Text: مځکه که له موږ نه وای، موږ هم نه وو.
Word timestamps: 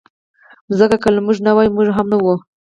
مځکه 0.67 0.97
که 1.03 1.09
له 1.15 1.19
موږ 1.25 1.37
نه 1.47 1.51
وای، 1.55 1.67
موږ 1.75 1.87
هم 1.97 2.07
نه 2.13 2.17
وو. 2.23 2.35